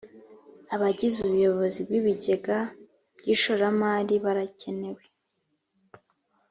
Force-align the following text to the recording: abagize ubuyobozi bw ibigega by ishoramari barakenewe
abagize 0.75 1.17
ubuyobozi 1.21 1.79
bw 1.87 1.91
ibigega 1.99 2.57
by 3.19 3.25
ishoramari 3.35 4.15
barakenewe 4.25 5.03